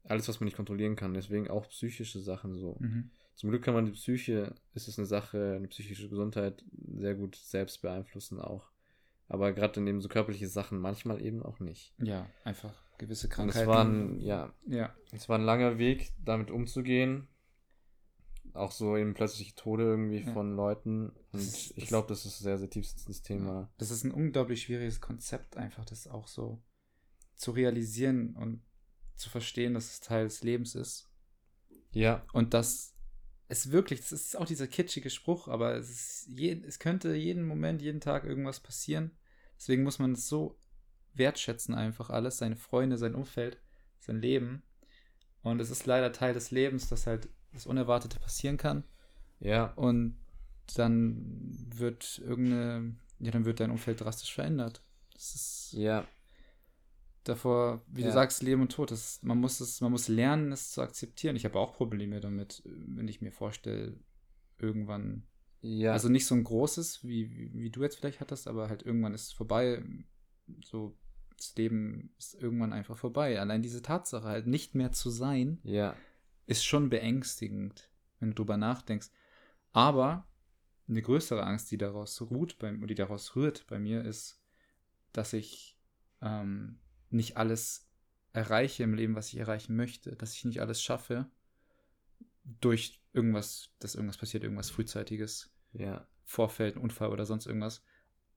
[0.05, 1.14] alles, was man nicht kontrollieren kann.
[1.14, 2.76] Deswegen auch psychische Sachen so.
[2.81, 3.11] Mhm.
[3.37, 6.64] Zum Glück kann man die Psyche, ist es eine Sache, eine psychische Gesundheit
[6.96, 8.70] sehr gut selbst beeinflussen auch.
[9.29, 11.94] Aber gerade in eben so körperliche Sachen manchmal eben auch nicht.
[11.98, 13.59] Ja, einfach gewisse Krankheiten.
[13.59, 14.94] Und es war ein, ja, ja.
[15.12, 17.29] Es war ein langer Weg, damit umzugehen.
[18.54, 20.32] Auch so eben plötzliche Tode irgendwie ja.
[20.32, 21.10] von Leuten.
[21.32, 23.72] Und ist, ich glaube, das ist ein sehr, sehr tiefsitzendes Thema.
[23.78, 26.62] Das ist ein unglaublich schwieriges Konzept, einfach das auch so
[27.36, 28.62] zu realisieren und
[29.16, 31.10] zu verstehen, dass es Teil des Lebens ist.
[31.92, 32.24] Ja.
[32.32, 32.94] Und dass
[33.48, 37.44] es wirklich, das ist auch dieser kitschige Spruch, aber es, ist je, es könnte jeden
[37.44, 39.16] Moment, jeden Tag irgendwas passieren.
[39.56, 40.58] Deswegen muss man es so
[41.14, 43.60] wertschätzen, einfach alles, seine Freunde, sein Umfeld,
[43.98, 44.62] sein Leben.
[45.42, 48.84] Und es ist leider Teil des Lebens, dass halt das Unerwartete passieren kann.
[49.40, 49.72] Ja.
[49.76, 50.16] Und
[50.76, 54.82] dann wird irgendeine, ja, dann wird dein Umfeld drastisch verändert.
[55.14, 55.72] Das ist.
[55.72, 56.06] Ja
[57.24, 58.08] davor, wie ja.
[58.08, 58.90] du sagst, Leben und Tod.
[58.90, 61.36] Das, man, muss es, man muss lernen, es zu akzeptieren.
[61.36, 63.98] Ich habe auch Probleme damit, wenn ich mir vorstelle,
[64.58, 65.24] irgendwann.
[65.62, 65.92] Ja.
[65.92, 69.14] Also nicht so ein großes, wie, wie, wie, du jetzt vielleicht hattest, aber halt irgendwann
[69.14, 69.82] ist es vorbei.
[70.64, 70.96] So,
[71.36, 73.38] das Leben ist irgendwann einfach vorbei.
[73.38, 75.94] Allein diese Tatsache, halt nicht mehr zu sein, ja.
[76.50, 79.08] Ist schon beängstigend, wenn du drüber nachdenkst.
[79.72, 80.26] Aber
[80.88, 84.42] eine größere Angst, die daraus ruht, bei, die daraus rührt bei mir, ist,
[85.12, 85.78] dass ich
[86.20, 87.88] ähm, nicht alles
[88.32, 91.30] erreiche im Leben, was ich erreichen möchte, dass ich nicht alles schaffe
[92.42, 96.06] durch irgendwas, dass irgendwas passiert, irgendwas frühzeitiges, ja.
[96.24, 97.82] Vorfällt, Unfall oder sonst irgendwas.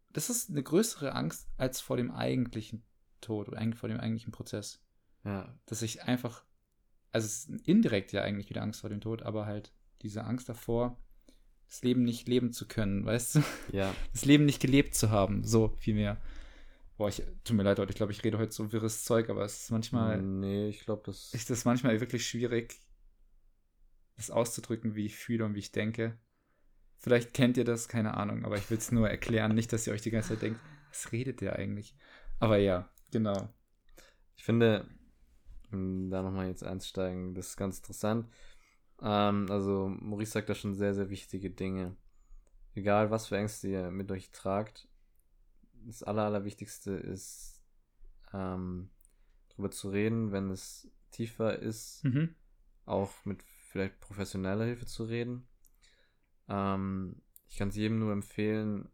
[0.09, 2.83] Das ist eine größere Angst als vor dem eigentlichen
[3.21, 4.83] Tod oder vor dem eigentlichen Prozess.
[5.23, 5.55] Ja.
[5.67, 6.43] Dass ich einfach,
[7.13, 9.71] also es ist indirekt ja eigentlich wieder Angst vor dem Tod, aber halt
[10.01, 10.97] diese Angst davor,
[11.67, 13.43] das Leben nicht leben zu können, weißt du?
[13.71, 13.95] Ja.
[14.11, 16.19] Das Leben nicht gelebt zu haben, so viel mehr.
[16.97, 19.45] Boah, ich, tut mir leid, Leute, ich glaube, ich rede heute so wirres Zeug, aber
[19.45, 20.21] es ist manchmal.
[20.21, 21.33] Nee, ich glaube, das.
[21.33, 22.75] Ist das manchmal wirklich schwierig,
[24.15, 26.17] das auszudrücken, wie ich fühle und wie ich denke.
[26.97, 29.93] Vielleicht kennt ihr das, keine Ahnung, aber ich will es nur erklären, nicht, dass ihr
[29.93, 31.95] euch die ganze Zeit denkt, was redet der eigentlich?
[32.39, 33.49] Aber ja, genau.
[34.35, 34.87] Ich finde,
[36.09, 38.27] da nochmal jetzt einzusteigen, das ist ganz interessant.
[39.01, 41.95] Ähm, also, Maurice sagt da schon sehr, sehr wichtige Dinge.
[42.75, 44.87] Egal, was für Ängste ihr mit euch tragt,
[45.85, 47.63] das Aller, Allerwichtigste ist,
[48.33, 48.89] ähm,
[49.49, 52.35] darüber zu reden, wenn es tiefer ist, mhm.
[52.85, 55.47] auch mit vielleicht professioneller Hilfe zu reden.
[56.47, 58.89] Ähm, ich kann es jedem nur empfehlen,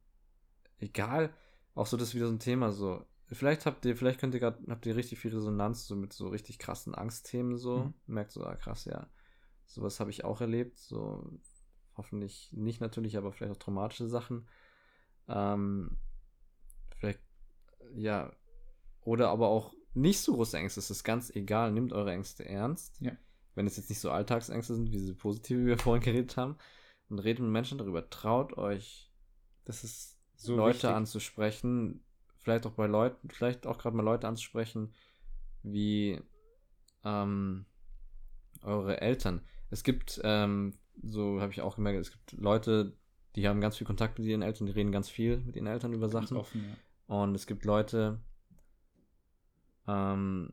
[0.79, 1.33] egal,
[1.75, 4.39] auch so das ist wieder so ein Thema, so, vielleicht habt ihr, vielleicht könnt ihr
[4.39, 7.79] gerade, habt ihr richtig viel Resonanz so mit so richtig krassen Angstthemen so.
[7.79, 7.93] Mhm.
[8.07, 9.07] Merkt so, ah, krass, ja.
[9.65, 10.79] Sowas habe ich auch erlebt.
[10.79, 11.31] So,
[11.95, 14.47] hoffentlich nicht natürlich, aber vielleicht auch traumatische Sachen.
[15.27, 15.97] Ähm,
[16.97, 17.19] vielleicht,
[17.93, 18.33] ja.
[19.01, 20.79] Oder aber auch nicht so große Ängste.
[20.79, 21.71] Es ist ganz egal.
[21.71, 22.99] Nehmt eure Ängste ernst.
[22.99, 23.11] Ja.
[23.55, 26.57] Wenn es jetzt nicht so Alltagsängste sind, wie diese positive, wie wir vorhin geredet haben.
[27.09, 28.09] Und redet mit Menschen darüber.
[28.09, 29.11] Traut euch,
[29.65, 30.89] Das ist so Leute wichtig.
[30.91, 32.03] anzusprechen.
[32.49, 34.91] Vielleicht auch bei Leuten, vielleicht auch gerade mal Leute anzusprechen,
[35.61, 36.19] wie
[37.03, 37.67] ähm,
[38.63, 39.41] eure Eltern.
[39.69, 42.97] Es gibt, ähm, so habe ich auch gemerkt, es gibt Leute,
[43.35, 45.93] die haben ganz viel Kontakt mit ihren Eltern, die reden ganz viel mit ihren Eltern
[45.93, 46.37] über Sachen.
[46.37, 46.75] offen, ja.
[47.15, 48.19] Und es gibt Leute,
[49.87, 50.51] ähm,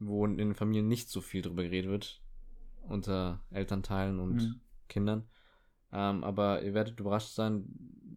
[0.00, 2.20] wo in den Familien nicht so viel drüber geredet wird,
[2.88, 4.60] unter Elternteilen und Mhm.
[4.88, 5.28] Kindern.
[5.92, 7.64] Ähm, aber ihr werdet überrascht sein,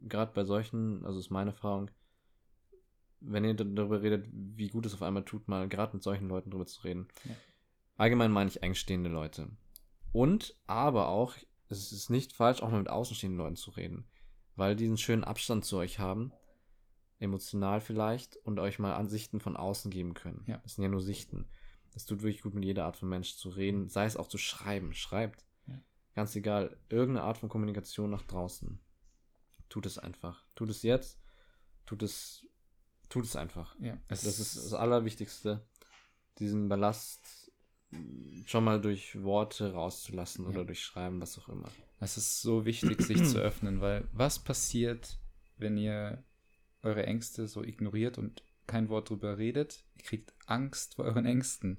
[0.01, 1.91] gerade bei solchen, also ist meine Erfahrung,
[3.27, 6.51] wenn ihr darüber redet, wie gut es auf einmal tut, mal gerade mit solchen Leuten
[6.51, 7.07] drüber zu reden.
[7.23, 7.35] Ja.
[7.97, 9.49] Allgemein meine ich engstehende Leute.
[10.11, 11.35] Und aber auch,
[11.69, 14.05] es ist nicht falsch, auch mal mit außenstehenden Leuten zu reden,
[14.55, 16.31] weil die einen schönen Abstand zu euch haben,
[17.19, 20.43] emotional vielleicht, und euch mal Ansichten von außen geben können.
[20.47, 20.57] Ja.
[20.59, 21.47] Das sind ja nur Sichten.
[21.95, 24.37] Es tut wirklich gut, mit jeder Art von Mensch zu reden, sei es auch zu
[24.37, 24.93] schreiben.
[24.93, 25.45] Schreibt.
[25.67, 25.81] Ja.
[26.13, 28.79] Ganz egal, irgendeine Art von Kommunikation nach draußen.
[29.69, 30.45] Tut es einfach.
[30.55, 31.19] Tut es jetzt.
[31.85, 32.45] Tut es,
[33.15, 33.75] tut es einfach.
[33.79, 33.97] ja.
[34.09, 35.61] Es Das ist das Allerwichtigste,
[36.39, 37.51] diesen Ballast
[37.91, 40.49] mh, schon mal durch Worte rauszulassen Ja.
[40.51, 41.69] oder durch Schreiben, was auch immer.
[41.99, 45.17] Es ist so wichtig, sich zu öffnen, weil was passiert,
[45.57, 46.23] wenn ihr
[46.83, 49.83] eure Ängste so ignoriert und kein Wort drüber redet?
[49.97, 51.77] Ihr kriegt Angst vor euren Ängsten.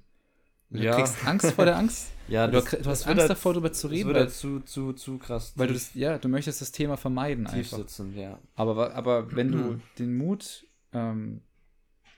[0.69, 0.95] Du Ja.
[0.95, 2.07] kriegst Angst vor der Angst.
[2.29, 5.53] Ja, du, du hast Angst davor, drüber zu reden, Das weil, zu, zu, zu krass.
[5.55, 7.77] weil du das, ja, du möchtest das Thema vermeiden tief einfach.
[7.77, 8.37] sitzen, ja.
[8.55, 11.41] Aber, aber wenn du den Mut, ähm,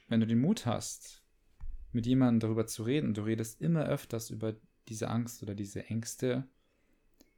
[0.08, 1.23] wenn du den Mut hast,
[1.91, 4.55] mit jemandem darüber zu reden, du redest immer öfters über
[4.88, 6.47] diese Angst oder diese Ängste,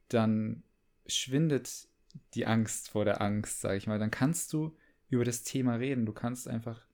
[0.08, 0.62] dann
[1.06, 1.88] schwindet
[2.34, 3.98] die Angst vor der Angst, sage ich mal.
[3.98, 4.76] Dann kannst du
[5.08, 6.06] über das Thema reden.
[6.06, 6.86] Du kannst einfach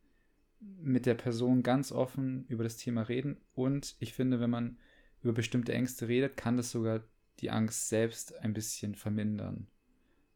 [0.60, 3.36] mit der Person ganz offen über das Thema reden.
[3.54, 4.78] Und ich finde, wenn man
[5.22, 7.02] über bestimmte Ängste redet, kann das sogar
[7.40, 9.68] die Angst selbst ein bisschen vermindern.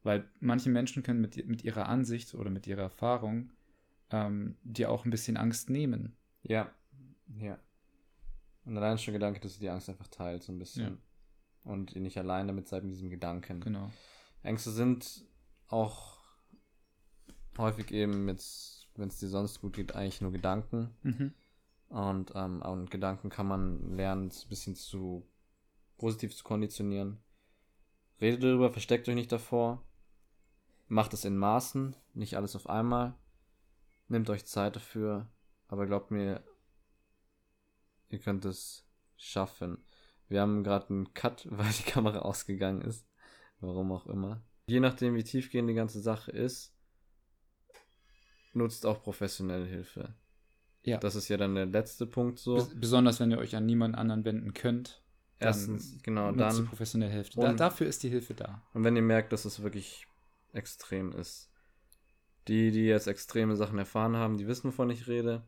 [0.02, 3.50] Weil manche Menschen können mit, mit ihrer Ansicht oder mit ihrer Erfahrung
[4.12, 6.16] ähm, dir auch ein bisschen Angst nehmen.
[6.42, 6.70] Ja.
[7.38, 7.58] Ja.
[8.64, 10.98] Und allein schon Gedanke, dass du die Angst einfach teilst, so ein bisschen.
[11.64, 13.60] Und ihr nicht allein damit seid mit diesem Gedanken.
[13.60, 13.90] Genau.
[14.42, 15.24] Ängste sind
[15.68, 16.18] auch
[17.58, 18.42] häufig eben mit,
[18.96, 20.90] wenn es dir sonst gut geht, eigentlich nur Gedanken.
[21.02, 21.34] Mhm.
[21.88, 25.26] Und, ähm, und Gedanken kann man lernen, ein bisschen zu
[25.98, 27.18] positiv zu konditionieren.
[28.20, 29.84] Redet darüber, versteckt euch nicht davor.
[30.88, 33.14] Macht es in Maßen, nicht alles auf einmal.
[34.08, 35.28] Nehmt euch Zeit dafür.
[35.68, 36.42] Aber glaubt mir,
[38.08, 38.86] ihr könnt es
[39.16, 39.78] schaffen.
[40.28, 43.06] Wir haben gerade einen Cut, weil die Kamera ausgegangen ist.
[43.60, 44.42] Warum auch immer.
[44.66, 46.74] Je nachdem, wie tiefgehend die ganze Sache ist,
[48.52, 50.14] nutzt auch professionelle Hilfe.
[50.82, 50.98] Ja.
[50.98, 52.56] Das ist ja dann der letzte Punkt so.
[52.56, 55.02] Bes besonders wenn ihr euch an niemanden anderen wenden könnt.
[55.38, 56.66] dann Erstens, genau, nutzt die dann.
[56.66, 57.40] professionelle Hilfe.
[57.40, 58.62] Da, dafür ist die Hilfe da.
[58.74, 60.06] Und wenn ihr merkt, dass es wirklich
[60.52, 61.51] extrem ist.
[62.48, 65.42] Die, die jetzt extreme Sachen erfahren haben, die wissen, wovon ich rede.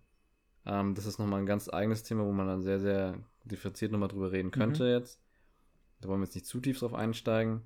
[0.64, 4.08] Ähm, das ist nochmal ein ganz eigenes Thema, wo man dann sehr, sehr differenziert nochmal
[4.08, 5.20] drüber reden könnte jetzt.
[6.00, 7.62] Da wollen wir jetzt nicht zu tief drauf einsteigen.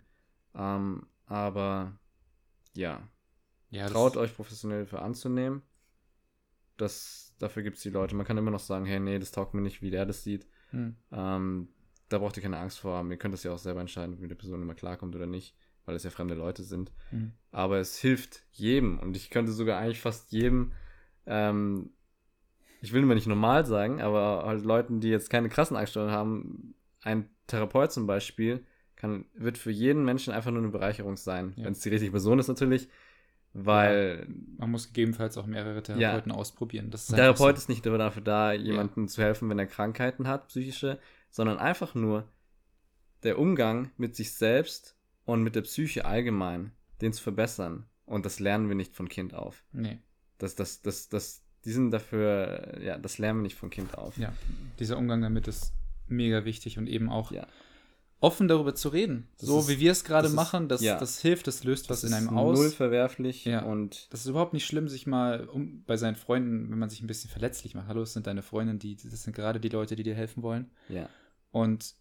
[0.55, 1.99] Ähm, aber
[2.75, 3.03] ja,
[3.71, 5.63] Ja, das- traut euch professionelle Hilfe anzunehmen.
[6.77, 8.15] Das, dafür gibt es die Leute.
[8.15, 10.47] Man kann immer noch sagen, hey, nee, das taugt mir nicht, wie der das sieht.
[10.71, 10.97] Hm.
[11.13, 11.69] Ähm,
[12.09, 13.11] da braucht ihr keine Angst vor haben.
[13.11, 15.57] Ihr könnt es ja auch selber entscheiden, ob mit der Person immer klarkommt oder nicht,
[15.89, 16.93] weil es ja fremde Leute sind.
[17.09, 17.33] Hm.
[17.51, 20.73] Aber es hilft jedem und ich könnte sogar eigentlich fast jedem,
[21.25, 21.91] ähm,
[22.83, 26.75] ich will immer nicht normal sagen, aber halt Leuten, die jetzt keine krassen Angststörungen haben,
[27.01, 31.55] ein Therapeut zum Beispiel, kann, wird für jeden Menschen einfach nur eine Bereicherung sein.
[31.57, 31.65] Ja.
[31.65, 32.91] Wenn es die richtige Person ist natürlich,
[33.55, 34.27] weil
[34.59, 36.91] Man muss gegebenenfalls auch mehrere Therapeuten ausprobieren.
[36.91, 37.63] Das ist Therapeut so.
[37.63, 40.99] ist nicht nur dafür da, jemandem zu helfen, wenn er Krankheiten hat, psychische,
[41.31, 42.29] sondern einfach nur
[43.23, 44.98] der Umgang mit sich selbst
[45.29, 47.85] und mit der Psyche allgemein, den zu verbessern.
[48.07, 49.63] Und das lernen wir nicht von Kind auf.
[49.73, 49.99] Nee,
[50.39, 54.17] Das, das, das, das, die sind dafür, ja, das lernen wir nicht von Kind auf.
[54.17, 54.33] ja.
[54.79, 55.75] Dieser Umgang damit ist
[56.07, 57.47] mega wichtig und eben auch Ja.
[58.21, 59.29] offen darüber zu reden.
[59.39, 60.99] Das so ist- wie wir es gerade machen, das, ja.
[60.99, 62.59] das hilft, das löst was Das in einem ist aus.
[62.59, 63.63] null verwerflich Ja.
[63.65, 67.03] und Das ist überhaupt nicht schlimm, sich mal um, bei seinen Freunden, wenn man sich
[67.03, 67.89] ein bisschen verletzlich macht.
[67.89, 70.71] Hallo, es sind deine Freunde, die, das sind gerade die Leute, die dir helfen wollen.
[70.89, 71.07] ja.
[71.51, 71.95] Und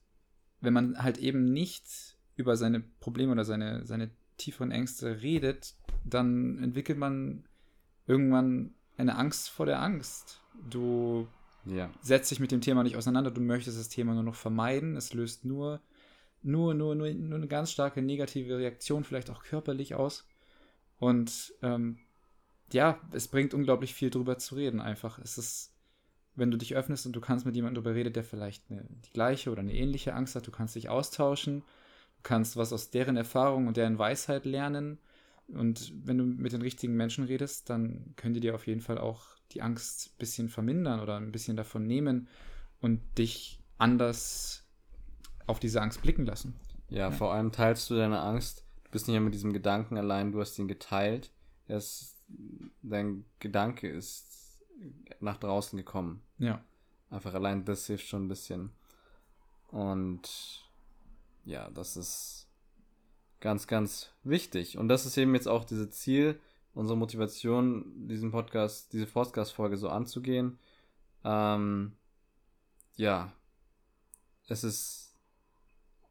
[0.62, 6.64] wenn man halt eben nicht über seine Probleme oder seine, seine tieferen Ängste redet, dann
[6.64, 7.44] entwickelt man
[8.06, 10.42] irgendwann eine Angst vor der Angst.
[10.70, 11.28] Du
[11.66, 11.92] Ja.
[12.02, 14.96] setzt dich mit dem Thema nicht auseinander, du möchtest das Thema nur noch vermeiden.
[14.96, 15.82] Es löst nur,
[16.44, 20.28] nur, nur, nur, nur eine ganz starke negative Reaktion, vielleicht auch körperlich aus.
[21.00, 21.98] Und ähm,
[22.72, 24.80] ja, es bringt unglaublich viel drüber zu reden.
[24.80, 25.74] Einfach, es ist,
[26.36, 29.12] wenn du dich öffnest und du kannst mit jemandem drüber reden, der vielleicht eine, die
[29.12, 31.64] gleiche oder eine ähnliche Angst hat, du kannst dich austauschen,
[32.24, 35.00] kannst was aus deren Erfahrung und deren Weisheit lernen.
[35.48, 38.98] Und wenn du mit den richtigen Menschen redest, dann können die dir auf jeden Fall
[38.98, 42.28] auch die Angst ein bisschen vermindern oder ein bisschen davon nehmen
[42.82, 44.66] und dich anders
[45.46, 46.56] auf diese Angst blicken lassen.
[46.90, 48.66] Ja, vor allem teilst du deine Angst.
[48.84, 51.32] Du bist nicht mehr mit diesem Gedanken allein, du hast ihn geteilt.
[51.68, 52.16] Ist,
[52.82, 54.60] dein Gedanke ist
[55.20, 56.22] nach draußen gekommen.
[56.38, 56.62] Ja,
[57.10, 58.72] Einfach allein das hilft schon ein bisschen.
[59.70, 60.67] Und
[61.48, 62.48] ja, das ist
[63.40, 64.78] ganz, ganz wichtig.
[64.78, 66.40] Und das ist eben jetzt auch dieses Ziel,
[66.74, 70.60] unsere Motivation, diesen Podcast, diese Podcast-Folge so anzugehen.
[71.24, 71.94] Ähm,
[72.98, 73.32] ja,
[74.48, 75.16] es ist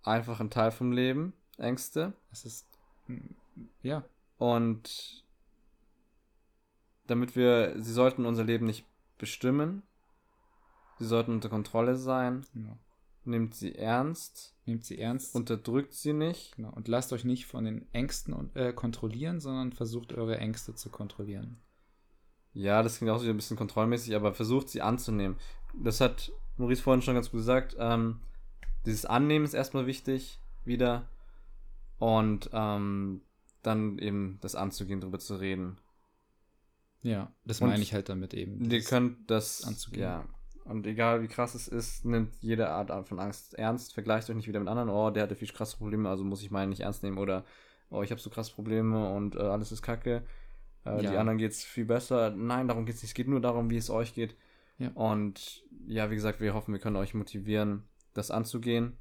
[0.02, 2.14] einfach ein Teil vom Leben, Ängste.
[2.32, 2.66] es ist,
[3.06, 3.34] mm,
[3.82, 4.04] ja,
[4.38, 5.22] Und
[7.06, 8.86] damit wir, sie sollten unser Leben nicht
[9.18, 9.82] bestimmen.
[10.98, 12.46] Sie sollten unter Kontrolle sein.
[12.54, 12.78] genau.
[13.24, 14.55] Nimmt sie ernst.
[14.66, 15.34] Nehmt sie ernst.
[15.34, 16.56] Unterdrückt sie nicht.
[16.56, 16.72] Genau.
[16.72, 21.58] Und lasst euch nicht von den Ängsten äh, kontrollieren, sondern versucht eure Ängste zu kontrollieren.
[22.52, 25.36] Ja, das klingt auch wieder ein bisschen kontrollmäßig, aber versucht sie anzunehmen.
[25.74, 27.76] Das hat Maurice vorhin schon ganz gut gesagt.
[27.78, 28.20] Ähm,
[28.86, 31.08] dieses Annehmen ist erstmal wichtig, wieder.
[31.98, 33.20] Und ähm,
[33.62, 35.78] dann eben das anzugehen, darüber zu reden.
[37.02, 38.68] Ja, das Und meine ich halt damit eben.
[38.68, 40.02] Ihr könnt das anzugehen.
[40.02, 40.24] Ja.
[40.68, 43.94] Und egal wie krass es ist, nimmt jede Art von Angst ernst.
[43.94, 44.88] Vergleicht euch nicht wieder mit anderen.
[44.88, 47.18] Oh, der hatte viel krasse Probleme, also muss ich meinen nicht ernst nehmen.
[47.18, 47.44] Oder
[47.90, 50.24] oh, ich habe so krasse Probleme und äh, alles ist kacke.
[50.84, 51.10] Äh, Ja.
[51.10, 52.30] Die anderen geht's viel besser.
[52.30, 53.10] Nein, darum geht's nicht.
[53.10, 54.36] Es geht nur darum, wie es euch geht.
[54.78, 54.90] Ja.
[54.94, 58.96] Und ja, wie gesagt, wir hoffen, wir können euch motivieren, das anzugehen.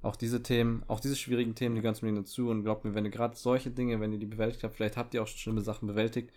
[0.00, 2.48] Auch diese Themen, auch diese schwierigen Themen, die gehören zum Leben dazu.
[2.48, 5.14] Und glaubt mir, wenn ihr gerade solche Dinge, wenn ihr die bewältigt habt, vielleicht habt
[5.14, 6.32] ihr auch schon schlimme Sachen bewältigt,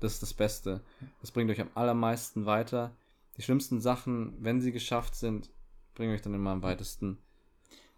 [0.00, 0.80] das ist das Beste.
[1.20, 2.96] Das bringt euch am allermeisten weiter.
[3.36, 5.50] Die schlimmsten Sachen, wenn sie geschafft sind,
[5.94, 7.18] bringen euch dann immer am weitesten.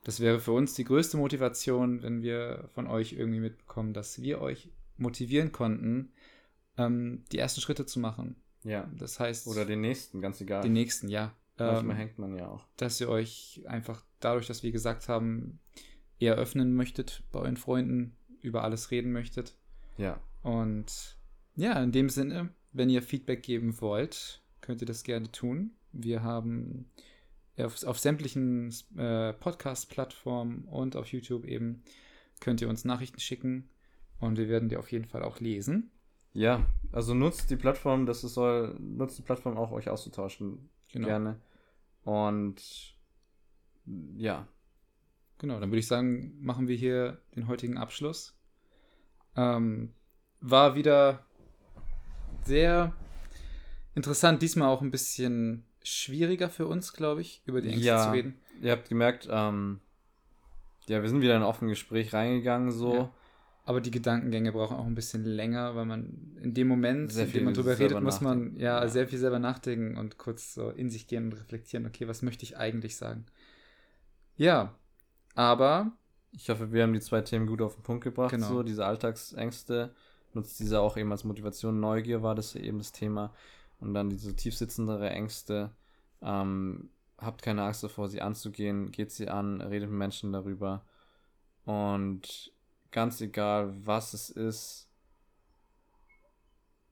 [0.05, 4.41] Das wäre für uns die größte Motivation, wenn wir von euch irgendwie mitbekommen, dass wir
[4.41, 6.13] euch motivieren konnten,
[6.77, 8.37] ähm, die ersten Schritte zu machen.
[8.65, 8.91] Ja.
[8.99, 10.63] Das heißt, Oder den nächsten, ganz egal.
[10.63, 11.33] den nächsten, ja.
[11.57, 12.67] Manchmal Ähm, hängt man ja auch.
[12.77, 15.61] dass ihr euch einfach dadurch, dass wir gesagt haben,
[16.19, 19.57] eher öffnen möchtet bei euren Freunden, über alles reden möchtet.
[19.97, 20.21] Ja.
[20.43, 21.17] Und
[21.55, 25.73] ja, in dem Sinne, wenn ihr Feedback geben wollt, könnt ihr das gerne tun.
[25.93, 26.87] Wir haben
[27.59, 31.83] auf, auf sämtlichen äh, Podcast-Plattformen und auf YouTube eben,
[32.41, 33.69] könnt ihr uns Nachrichten schicken
[34.21, 35.91] und wir werden die auf jeden Fall auch lesen.
[36.33, 40.71] Ja, also nutzt die Plattform, das ist soll, nutzt die Plattform auch, euch auszutauschen.
[40.91, 41.09] Genau.
[41.09, 41.41] Gerne.
[42.03, 42.97] Und
[44.17, 44.49] ja.
[45.37, 48.35] Genau, dann würde ich sagen, machen wir hier den heutigen Abschluss.
[49.37, 49.93] Ähm,
[50.41, 51.27] war wieder
[52.45, 52.95] sehr
[53.95, 58.05] interessant, diesmal auch ein bisschen schwieriger für uns, glaube ich, über die Ängste Ja.
[58.05, 58.39] zu reden.
[58.63, 59.81] Ihr habt gemerkt, ähm,
[60.89, 62.95] ja, wir sind wieder in ein offenes Gespräch reingegangen, so.
[62.95, 63.11] Ja.
[63.67, 67.33] Aber die Gedankengänge brauchen auch ein bisschen länger, weil man in dem Moment, Sehr in
[67.33, 68.89] dem man drüber redet, muss man ja, Ja.
[68.89, 72.45] sehr viel selber nachdenken und kurz so in sich gehen und reflektieren, okay, was möchte
[72.45, 73.25] ich eigentlich sagen?
[74.37, 74.75] Ja,
[75.35, 75.93] aber
[76.37, 78.33] Ich hoffe, wir haben die zwei Themen gut auf den Punkt gebracht.
[78.33, 78.49] Genau.
[78.49, 79.95] So, diese Alltagsängste.
[80.33, 81.79] Nutzt diese auch eben als Motivation.
[81.79, 83.33] Neugier war das eben das Thema.
[83.85, 85.71] Und dann diese tiefsitzendere Ängste.
[86.23, 88.91] Ähm, habt keine Angst davor, sie anzugehen.
[88.91, 90.85] Geht sie an, redet mit Menschen darüber.
[91.65, 92.53] Und
[92.91, 94.89] ganz egal, was es ist,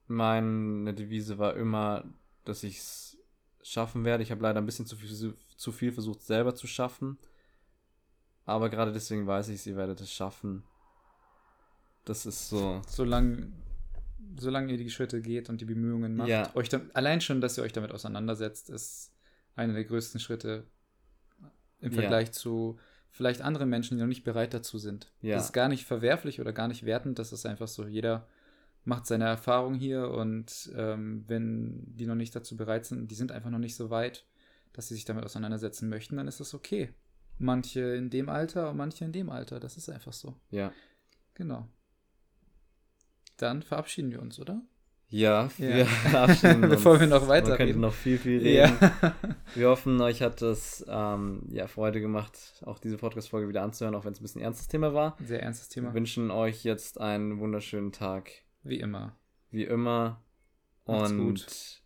[0.06, 2.04] meine Devise war immer,
[2.44, 3.18] dass ich es
[3.62, 4.22] schaffen werde.
[4.22, 7.18] Ich habe leider ein bisschen zu viel, zu viel versucht, selber zu schaffen.
[8.44, 10.64] Aber gerade deswegen weiß ich, ihr werdet es schaffen.
[12.04, 12.82] Das ist so.
[12.86, 13.52] solange
[14.38, 16.50] solange ihr die Schritte geht und die Bemühungen macht, Ja.
[16.54, 19.12] euch da, allein schon, dass ihr euch damit auseinandersetzt, ist
[19.56, 20.64] einer der größten Schritte
[21.80, 22.00] im Ja.
[22.00, 22.78] Vergleich zu
[23.10, 25.12] vielleicht anderen Menschen, die noch nicht bereit dazu sind.
[25.20, 25.36] Ja.
[25.36, 28.26] Das ist gar nicht verwerflich oder gar nicht wertend, das ist einfach so, jeder
[28.84, 33.30] macht seine Erfahrung hier und ähm, wenn die noch nicht dazu bereit sind, die sind
[33.30, 34.24] einfach noch nicht so weit,
[34.72, 36.92] dass sie sich damit auseinandersetzen möchten, dann ist das okay.
[37.38, 40.34] Manche in dem Alter und manche in dem Alter, das ist einfach so.
[40.50, 40.72] Ja.
[41.34, 41.68] Genau.
[43.42, 44.62] Dann verabschieden wir uns, oder?
[45.08, 45.68] Ja, Ja.
[45.76, 46.70] wir verabschieden uns.
[46.70, 47.80] Bevor wir noch Man weiter könnte reden.
[47.80, 48.78] noch viel, viel reden.
[48.80, 49.14] Ja.
[49.54, 54.06] Wir hoffen, euch hat es ähm, ja, Freude gemacht, auch diese Podcast-Folge wieder anzuhören, auch
[54.06, 55.16] wenn es ein bisschen ernstes Thema war.
[55.22, 55.88] Sehr ernstes Thema.
[55.88, 58.30] Wir wünschen euch jetzt einen wunderschönen Tag.
[58.62, 59.14] Wie immer.
[59.50, 60.22] Wie immer,
[60.86, 61.82] Macht's und gut.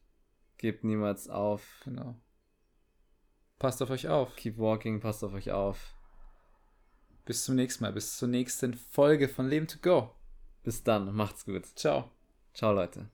[0.58, 1.80] gebt niemals auf.
[1.84, 2.14] Genau.
[3.58, 4.36] Passt auf euch auf.
[4.36, 5.94] Keep walking, passt auf euch auf.
[7.24, 7.92] Bis zum nächsten Mal.
[7.92, 10.12] Bis zur nächsten Folge von Leben to Go.
[10.66, 11.64] Bis dann, macht's gut.
[11.76, 12.10] Ciao.
[12.52, 13.08] Ciao, Leute.